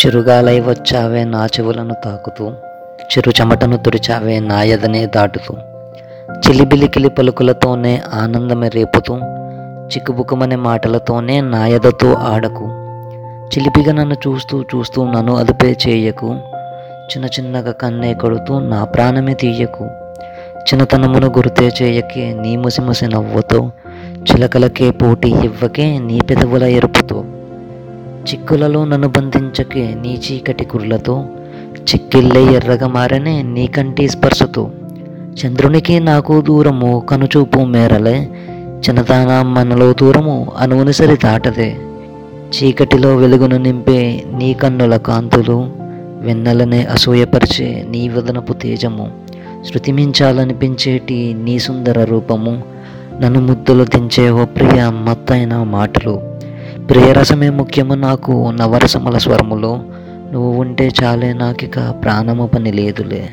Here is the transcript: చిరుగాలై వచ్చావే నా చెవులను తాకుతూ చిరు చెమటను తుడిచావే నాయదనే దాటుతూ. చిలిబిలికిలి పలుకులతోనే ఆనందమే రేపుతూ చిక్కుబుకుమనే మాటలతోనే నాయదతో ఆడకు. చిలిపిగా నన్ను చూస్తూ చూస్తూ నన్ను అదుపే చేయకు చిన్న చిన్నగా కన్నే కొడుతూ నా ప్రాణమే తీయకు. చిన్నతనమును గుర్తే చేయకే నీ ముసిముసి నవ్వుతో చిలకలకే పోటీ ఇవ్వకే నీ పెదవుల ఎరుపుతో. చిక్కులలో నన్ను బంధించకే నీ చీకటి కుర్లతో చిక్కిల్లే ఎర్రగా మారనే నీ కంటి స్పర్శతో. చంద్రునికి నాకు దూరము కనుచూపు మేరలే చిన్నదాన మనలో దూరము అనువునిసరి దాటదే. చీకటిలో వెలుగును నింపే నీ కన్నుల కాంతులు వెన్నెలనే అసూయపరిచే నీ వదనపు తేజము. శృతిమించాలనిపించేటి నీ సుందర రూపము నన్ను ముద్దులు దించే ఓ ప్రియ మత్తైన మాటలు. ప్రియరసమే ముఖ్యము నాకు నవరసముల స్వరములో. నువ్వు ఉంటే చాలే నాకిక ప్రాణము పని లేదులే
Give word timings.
చిరుగాలై 0.00 0.60
వచ్చావే 0.60 1.24
నా 1.24 1.46
చెవులను 1.46 1.94
తాకుతూ 2.04 2.52
చిరు 3.02 3.30
చెమటను 3.30 3.76
తుడిచావే 3.76 4.40
నాయదనే 4.40 5.06
దాటుతూ. 5.06 5.54
చిలిబిలికిలి 6.38 7.08
పలుకులతోనే 7.08 8.02
ఆనందమే 8.14 8.68
రేపుతూ 8.68 9.16
చిక్కుబుకుమనే 9.86 10.56
మాటలతోనే 10.56 11.40
నాయదతో 11.40 12.14
ఆడకు. 12.14 12.64
చిలిపిగా 13.46 13.92
నన్ను 13.92 14.14
చూస్తూ 14.14 14.62
చూస్తూ 14.62 15.10
నన్ను 15.10 15.36
అదుపే 15.36 15.76
చేయకు 15.88 16.28
చిన్న 17.10 17.26
చిన్నగా 17.26 17.72
కన్నే 17.72 18.14
కొడుతూ 18.14 18.58
నా 18.58 18.84
ప్రాణమే 18.84 19.34
తీయకు. 19.34 19.84
చిన్నతనమును 20.60 21.26
గుర్తే 21.26 21.72
చేయకే 21.82 22.34
నీ 22.34 22.56
ముసిముసి 22.56 23.06
నవ్వుతో 23.06 23.70
చిలకలకే 24.22 24.90
పోటీ 24.90 25.28
ఇవ్వకే 25.28 25.98
నీ 25.98 26.20
పెదవుల 26.30 26.62
ఎరుపుతో. 26.62 27.24
చిక్కులలో 28.22 28.84
నన్ను 28.84 29.08
బంధించకే 29.08 29.94
నీ 29.94 30.20
చీకటి 30.26 30.64
కుర్లతో 30.64 31.24
చిక్కిల్లే 31.80 32.44
ఎర్రగా 32.44 32.86
మారనే 32.86 33.42
నీ 33.42 33.66
కంటి 33.66 34.08
స్పర్శతో. 34.08 34.70
చంద్రునికి 35.46 36.00
నాకు 36.00 36.40
దూరము 36.40 37.02
కనుచూపు 37.10 37.58
మేరలే 37.58 38.28
చిన్నదాన 38.88 39.42
మనలో 39.42 39.92
దూరము 39.92 40.52
అనువునిసరి 40.58 41.16
దాటదే. 41.16 41.76
చీకటిలో 42.50 43.16
వెలుగును 43.16 43.56
నింపే 43.56 44.24
నీ 44.34 44.54
కన్నుల 44.54 44.96
కాంతులు 44.96 45.70
వెన్నెలనే 46.20 46.84
అసూయపరిచే 46.84 47.86
నీ 47.90 48.08
వదనపు 48.08 48.52
తేజము. 48.52 49.10
శృతిమించాలనిపించేటి 49.68 51.36
నీ 51.38 51.58
సుందర 51.58 52.04
రూపము 52.04 52.62
నన్ను 53.20 53.40
ముద్దులు 53.40 53.84
దించే 53.84 54.30
ఓ 54.30 54.44
ప్రియ 54.44 54.90
మత్తైన 54.90 55.56
మాటలు. 55.56 56.29
ప్రియరసమే 56.90 57.50
ముఖ్యము 57.50 57.94
నాకు 57.94 58.50
నవరసముల 58.50 59.18
స్వరములో. 59.18 59.82
నువ్వు 60.32 60.60
ఉంటే 60.60 60.90
చాలే 61.02 61.32
నాకిక 61.32 61.78
ప్రాణము 61.78 62.46
పని 62.46 62.72
లేదులే 62.72 63.30